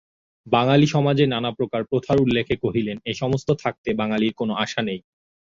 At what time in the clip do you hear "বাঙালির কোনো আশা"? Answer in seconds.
3.93-4.81